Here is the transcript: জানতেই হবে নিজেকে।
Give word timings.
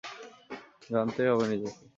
জানতেই 0.89 1.27
হবে 1.31 1.45
নিজেকে। 1.51 1.81